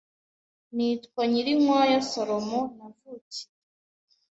Nitwa 0.75 1.23
NYIRINKWAYA 1.31 1.99
Salomo 2.11 2.59
navukiye 2.77 3.51